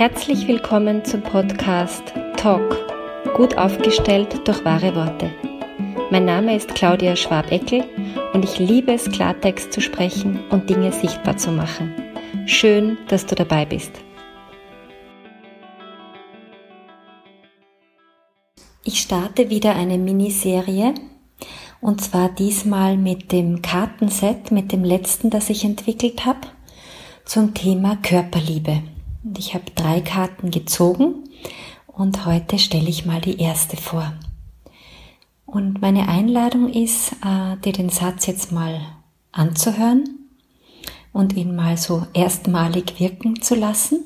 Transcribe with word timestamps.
Herzlich 0.00 0.48
willkommen 0.48 1.04
zum 1.04 1.20
Podcast 1.20 2.02
Talk, 2.38 2.74
gut 3.36 3.58
aufgestellt 3.58 4.48
durch 4.48 4.64
wahre 4.64 4.94
Worte. 4.96 5.30
Mein 6.10 6.24
Name 6.24 6.56
ist 6.56 6.74
Claudia 6.74 7.14
Schwabeckel 7.16 7.84
und 8.32 8.42
ich 8.42 8.58
liebe 8.58 8.94
es, 8.94 9.10
Klartext 9.10 9.74
zu 9.74 9.82
sprechen 9.82 10.40
und 10.48 10.70
Dinge 10.70 10.90
sichtbar 10.90 11.36
zu 11.36 11.52
machen. 11.52 11.92
Schön, 12.46 12.96
dass 13.08 13.26
du 13.26 13.34
dabei 13.34 13.66
bist. 13.66 13.92
Ich 18.84 19.02
starte 19.02 19.50
wieder 19.50 19.76
eine 19.76 19.98
Miniserie 19.98 20.94
und 21.82 22.00
zwar 22.00 22.30
diesmal 22.30 22.96
mit 22.96 23.32
dem 23.32 23.60
Kartenset, 23.60 24.50
mit 24.50 24.72
dem 24.72 24.82
letzten, 24.82 25.28
das 25.28 25.50
ich 25.50 25.62
entwickelt 25.62 26.24
habe, 26.24 26.48
zum 27.26 27.52
Thema 27.52 27.96
Körperliebe. 27.96 28.82
Und 29.22 29.38
ich 29.38 29.54
habe 29.54 29.70
drei 29.74 30.00
Karten 30.00 30.50
gezogen 30.50 31.24
und 31.86 32.24
heute 32.24 32.58
stelle 32.58 32.88
ich 32.88 33.04
mal 33.04 33.20
die 33.20 33.38
erste 33.38 33.76
vor. 33.76 34.12
Und 35.46 35.82
meine 35.82 36.08
Einladung 36.08 36.72
ist, 36.72 37.12
äh, 37.24 37.56
dir 37.64 37.72
den 37.72 37.90
Satz 37.90 38.26
jetzt 38.26 38.52
mal 38.52 38.80
anzuhören 39.32 40.04
und 41.12 41.36
ihn 41.36 41.54
mal 41.54 41.76
so 41.76 42.06
erstmalig 42.14 43.00
wirken 43.00 43.42
zu 43.42 43.56
lassen. 43.56 44.00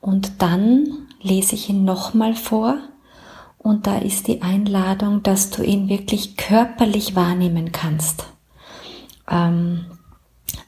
Und 0.00 0.42
dann 0.42 1.08
lese 1.20 1.54
ich 1.54 1.68
ihn 1.68 1.84
nochmal 1.84 2.34
vor 2.34 2.78
und 3.58 3.86
da 3.86 3.98
ist 3.98 4.26
die 4.26 4.42
Einladung, 4.42 5.22
dass 5.22 5.50
du 5.50 5.62
ihn 5.62 5.88
wirklich 5.88 6.36
körperlich 6.36 7.14
wahrnehmen 7.14 7.72
kannst. 7.72 8.26
Ähm, 9.30 9.86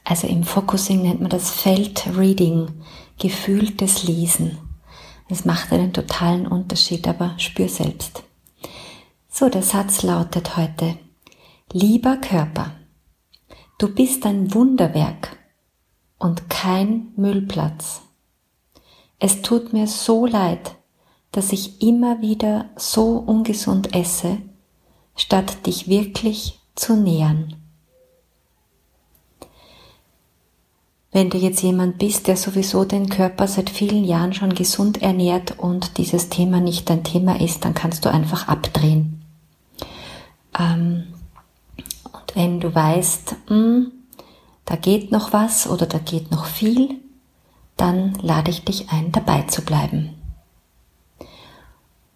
also 0.03 0.27
im 0.27 0.43
Focusing 0.43 1.01
nennt 1.01 1.21
man 1.21 1.29
das 1.29 1.49
Feldreading 1.51 2.69
gefühltes 3.17 4.03
Lesen. 4.03 4.57
Es 5.29 5.45
macht 5.45 5.71
einen 5.71 5.93
totalen 5.93 6.47
Unterschied, 6.47 7.07
aber 7.07 7.33
spür 7.37 7.69
selbst. 7.69 8.23
So, 9.29 9.49
der 9.49 9.63
Satz 9.63 10.03
lautet 10.03 10.55
heute, 10.55 10.97
lieber 11.71 12.17
Körper, 12.17 12.71
du 13.79 13.93
bist 13.93 14.25
ein 14.25 14.53
Wunderwerk 14.53 15.37
und 16.19 16.49
kein 16.49 17.07
Müllplatz. 17.15 18.01
Es 19.19 19.41
tut 19.41 19.73
mir 19.73 19.87
so 19.87 20.25
leid, 20.25 20.75
dass 21.31 21.51
ich 21.51 21.81
immer 21.81 22.21
wieder 22.21 22.69
so 22.77 23.17
ungesund 23.17 23.95
esse, 23.95 24.37
statt 25.15 25.65
dich 25.65 25.87
wirklich 25.87 26.59
zu 26.75 26.95
nähern. 26.95 27.55
Wenn 31.15 31.29
du 31.29 31.37
jetzt 31.37 31.61
jemand 31.61 31.97
bist, 31.97 32.27
der 32.27 32.35
sowieso 32.35 32.83
den 32.83 33.07
Körper 33.07 33.47
seit 33.47 33.69
vielen 33.69 34.03
Jahren 34.03 34.33
schon 34.33 34.53
gesund 34.53 35.01
ernährt 35.01 35.57
und 35.57 35.97
dieses 35.97 36.27
Thema 36.27 36.59
nicht 36.59 36.89
dein 36.89 37.05
Thema 37.05 37.39
ist, 37.39 37.63
dann 37.63 37.73
kannst 37.73 38.03
du 38.03 38.11
einfach 38.11 38.49
abdrehen. 38.49 39.23
Ähm, 40.59 41.05
und 42.11 42.35
wenn 42.35 42.59
du 42.59 42.75
weißt, 42.75 43.33
mh, 43.47 43.55
hm, 43.55 43.91
da 44.65 44.75
geht 44.75 45.13
noch 45.13 45.31
was 45.31 45.69
oder 45.69 45.85
da 45.85 45.99
geht 45.99 46.31
noch 46.31 46.43
viel, 46.43 46.99
dann 47.77 48.15
lade 48.15 48.51
ich 48.51 48.65
dich 48.65 48.89
ein, 48.89 49.13
dabei 49.13 49.43
zu 49.43 49.61
bleiben. 49.61 50.15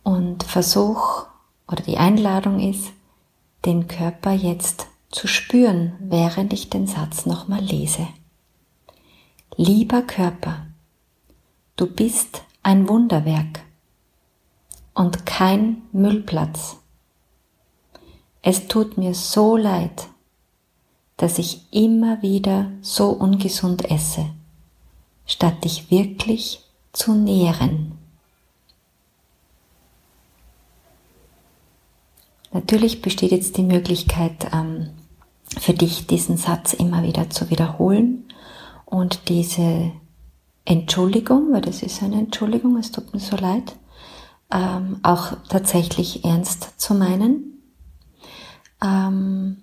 Und 0.03 0.43
versuch, 0.43 1.25
oder 1.69 1.83
die 1.83 1.97
Einladung 1.97 2.59
ist, 2.59 2.91
den 3.63 3.87
Körper 3.87 4.33
jetzt 4.33 4.87
zu 5.09 5.25
spüren, 5.25 5.93
während 6.01 6.51
ich 6.51 6.69
den 6.69 6.85
Satz 6.85 7.25
nochmal 7.25 7.61
lese. 7.61 8.05
Lieber 9.57 10.03
Körper, 10.03 10.67
du 11.75 11.87
bist 11.87 12.43
ein 12.63 12.87
Wunderwerk 12.87 13.61
und 14.93 15.25
kein 15.25 15.81
Müllplatz. 15.91 16.77
Es 18.41 18.67
tut 18.67 18.97
mir 18.97 19.13
so 19.13 19.57
leid, 19.57 20.07
dass 21.17 21.39
ich 21.39 21.67
immer 21.71 22.21
wieder 22.21 22.71
so 22.81 23.09
ungesund 23.09 23.89
esse, 23.91 24.29
statt 25.25 25.65
dich 25.65 25.91
wirklich 25.91 26.63
zu 26.93 27.13
nähren. 27.13 27.97
Natürlich 32.53 33.01
besteht 33.01 33.31
jetzt 33.31 33.57
die 33.57 33.63
Möglichkeit 33.63 34.53
ähm, 34.53 34.91
für 35.59 35.73
dich, 35.73 36.07
diesen 36.07 36.37
Satz 36.37 36.73
immer 36.73 37.03
wieder 37.03 37.29
zu 37.29 37.49
wiederholen 37.49 38.28
und 38.89 39.29
diese 39.29 39.91
Entschuldigung, 40.65 41.53
weil 41.53 41.61
das 41.61 41.83
ist 41.83 42.01
eine 42.01 42.17
Entschuldigung, 42.17 42.77
es 42.77 42.91
tut 42.91 43.13
mir 43.13 43.19
so 43.19 43.35
leid, 43.35 43.75
ähm, 44.51 44.99
auch 45.03 45.33
tatsächlich 45.47 46.25
ernst 46.25 46.79
zu 46.81 46.95
meinen. 46.95 47.61
Ähm, 48.83 49.57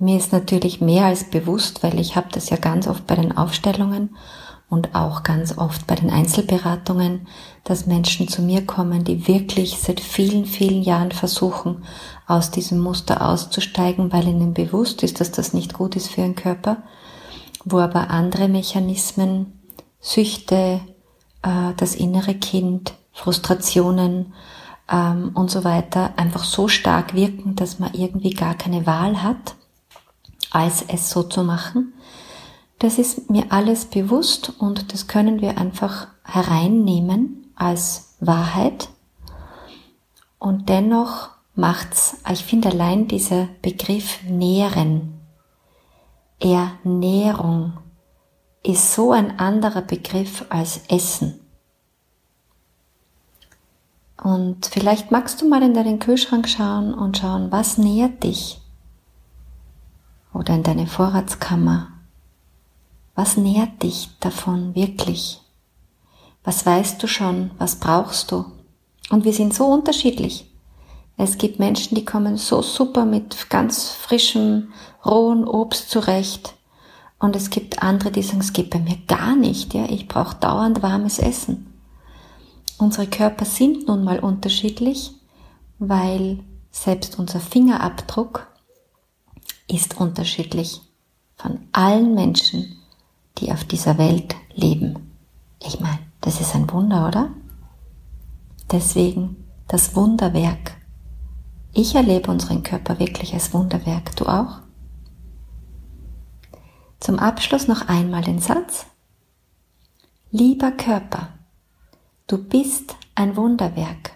mir 0.00 0.16
ist 0.16 0.32
natürlich 0.32 0.80
mehr 0.80 1.06
als 1.06 1.30
bewusst, 1.30 1.84
weil 1.84 2.00
ich 2.00 2.16
habe 2.16 2.28
das 2.32 2.50
ja 2.50 2.56
ganz 2.56 2.88
oft 2.88 3.06
bei 3.06 3.14
den 3.14 3.36
Aufstellungen 3.36 4.16
und 4.68 4.96
auch 4.96 5.22
ganz 5.22 5.56
oft 5.56 5.86
bei 5.86 5.94
den 5.94 6.10
Einzelberatungen, 6.10 7.28
dass 7.62 7.86
Menschen 7.86 8.26
zu 8.26 8.42
mir 8.42 8.66
kommen, 8.66 9.04
die 9.04 9.28
wirklich 9.28 9.78
seit 9.78 10.00
vielen, 10.00 10.46
vielen 10.46 10.82
Jahren 10.82 11.12
versuchen, 11.12 11.84
aus 12.26 12.50
diesem 12.50 12.80
Muster 12.80 13.28
auszusteigen, 13.28 14.12
weil 14.12 14.26
ihnen 14.26 14.52
bewusst 14.52 15.04
ist, 15.04 15.20
dass 15.20 15.30
das 15.30 15.52
nicht 15.52 15.74
gut 15.74 15.94
ist 15.94 16.08
für 16.08 16.22
ihren 16.22 16.34
Körper 16.34 16.82
wo 17.64 17.78
aber 17.78 18.10
andere 18.10 18.48
Mechanismen, 18.48 19.60
Süchte, 20.00 20.80
äh, 21.42 21.74
das 21.76 21.94
innere 21.94 22.34
Kind, 22.34 22.94
Frustrationen 23.12 24.32
ähm, 24.90 25.32
und 25.34 25.50
so 25.50 25.64
weiter 25.64 26.14
einfach 26.16 26.44
so 26.44 26.68
stark 26.68 27.14
wirken, 27.14 27.54
dass 27.56 27.78
man 27.78 27.94
irgendwie 27.94 28.30
gar 28.30 28.54
keine 28.54 28.86
Wahl 28.86 29.22
hat, 29.22 29.54
als 30.50 30.82
es 30.88 31.10
so 31.10 31.22
zu 31.22 31.44
machen. 31.44 31.92
Das 32.78 32.98
ist 32.98 33.30
mir 33.30 33.46
alles 33.50 33.84
bewusst 33.84 34.52
und 34.58 34.92
das 34.92 35.06
können 35.06 35.40
wir 35.40 35.56
einfach 35.56 36.08
hereinnehmen 36.24 37.52
als 37.54 38.16
Wahrheit. 38.18 38.88
Und 40.38 40.68
dennoch 40.68 41.30
macht's, 41.54 42.16
ich 42.32 42.44
finde 42.44 42.70
allein 42.70 43.06
dieser 43.06 43.48
Begriff 43.62 44.24
nähren, 44.24 45.21
Ernährung 46.42 47.74
ist 48.64 48.92
so 48.94 49.12
ein 49.12 49.38
anderer 49.38 49.82
Begriff 49.82 50.44
als 50.48 50.80
Essen. 50.88 51.40
Und 54.20 54.66
vielleicht 54.66 55.10
magst 55.10 55.40
du 55.40 55.48
mal 55.48 55.62
in 55.62 55.74
deinen 55.74 55.98
Kühlschrank 55.98 56.48
schauen 56.48 56.94
und 56.94 57.18
schauen, 57.18 57.50
was 57.50 57.78
nährt 57.78 58.22
dich? 58.22 58.60
Oder 60.32 60.54
in 60.54 60.62
deine 60.62 60.86
Vorratskammer. 60.86 61.88
Was 63.14 63.36
nährt 63.36 63.82
dich 63.82 64.10
davon 64.20 64.74
wirklich? 64.74 65.40
Was 66.44 66.64
weißt 66.64 67.02
du 67.02 67.06
schon? 67.06 67.50
Was 67.58 67.76
brauchst 67.76 68.32
du? 68.32 68.46
Und 69.10 69.24
wir 69.24 69.32
sind 69.32 69.54
so 69.54 69.66
unterschiedlich. 69.66 70.51
Es 71.22 71.38
gibt 71.38 71.60
Menschen, 71.60 71.94
die 71.94 72.04
kommen 72.04 72.36
so 72.36 72.62
super 72.62 73.04
mit 73.04 73.48
ganz 73.48 73.90
frischem, 73.92 74.72
rohen 75.06 75.46
Obst 75.46 75.88
zurecht. 75.88 76.54
Und 77.20 77.36
es 77.36 77.48
gibt 77.48 77.80
andere, 77.80 78.10
die 78.10 78.24
sagen, 78.24 78.40
es 78.40 78.52
geht 78.52 78.70
bei 78.70 78.80
mir 78.80 78.96
gar 79.06 79.36
nicht. 79.36 79.72
Ja, 79.72 79.84
ich 79.84 80.08
brauche 80.08 80.34
dauernd 80.34 80.82
warmes 80.82 81.20
Essen. 81.20 81.72
Unsere 82.76 83.06
Körper 83.06 83.44
sind 83.44 83.86
nun 83.86 84.02
mal 84.02 84.18
unterschiedlich, 84.18 85.12
weil 85.78 86.40
selbst 86.72 87.20
unser 87.20 87.38
Fingerabdruck 87.38 88.48
ist 89.68 90.00
unterschiedlich 90.00 90.80
von 91.36 91.60
allen 91.70 92.16
Menschen, 92.16 92.80
die 93.38 93.52
auf 93.52 93.62
dieser 93.62 93.96
Welt 93.96 94.34
leben. 94.56 95.12
Ich 95.64 95.78
meine, 95.78 96.00
das 96.20 96.40
ist 96.40 96.56
ein 96.56 96.68
Wunder, 96.72 97.06
oder? 97.06 97.30
Deswegen 98.72 99.36
das 99.68 99.94
Wunderwerk 99.94 100.81
ich 101.74 101.94
erlebe 101.94 102.30
unseren 102.30 102.62
Körper 102.62 102.98
wirklich 102.98 103.32
als 103.34 103.54
Wunderwerk. 103.54 104.14
Du 104.16 104.26
auch? 104.26 104.60
Zum 107.00 107.18
Abschluss 107.18 107.66
noch 107.66 107.88
einmal 107.88 108.22
den 108.22 108.38
Satz. 108.38 108.86
Lieber 110.30 110.70
Körper, 110.70 111.28
du 112.26 112.38
bist 112.38 112.96
ein 113.14 113.36
Wunderwerk 113.36 114.12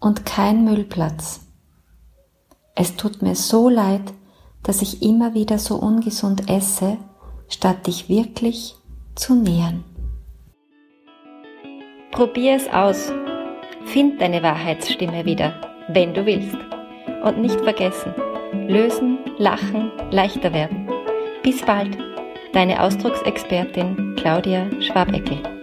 und 0.00 0.24
kein 0.24 0.64
Müllplatz. 0.64 1.40
Es 2.74 2.96
tut 2.96 3.22
mir 3.22 3.34
so 3.34 3.68
leid, 3.68 4.12
dass 4.62 4.82
ich 4.82 5.02
immer 5.02 5.34
wieder 5.34 5.58
so 5.58 5.76
ungesund 5.76 6.48
esse, 6.48 6.96
statt 7.48 7.86
dich 7.86 8.08
wirklich 8.08 8.76
zu 9.14 9.34
nähern. 9.34 9.84
Probier 12.12 12.56
es 12.56 12.68
aus. 12.68 13.12
Find 13.86 14.20
deine 14.20 14.42
Wahrheitsstimme 14.42 15.24
wieder, 15.24 15.60
wenn 15.88 16.14
du 16.14 16.24
willst. 16.24 16.56
Und 17.22 17.38
nicht 17.38 17.60
vergessen, 17.60 18.14
lösen, 18.68 19.18
lachen, 19.38 19.92
leichter 20.10 20.52
werden. 20.52 20.88
Bis 21.42 21.62
bald, 21.62 21.96
deine 22.52 22.82
Ausdrucksexpertin 22.82 24.16
Claudia 24.16 24.66
Schwabeckel. 24.80 25.61